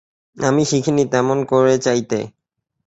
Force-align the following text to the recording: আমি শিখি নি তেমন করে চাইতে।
আমি 0.37 0.63
শিখি 0.65 0.91
নি 0.91 1.03
তেমন 1.11 1.37
করে 1.45 1.75
চাইতে। 1.79 2.19